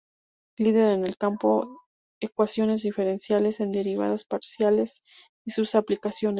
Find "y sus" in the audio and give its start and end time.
5.45-5.75